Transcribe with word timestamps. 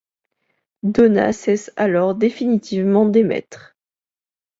Donna 0.81 1.31
cesse 1.31 1.71
alors 1.75 2.15
définitivement 2.15 3.05
d'émettre. 3.05 3.75